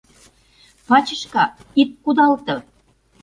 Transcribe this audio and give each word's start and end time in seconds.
Пачышка, 0.87 1.43
ит 1.81 1.89
кудалте. 2.03 2.55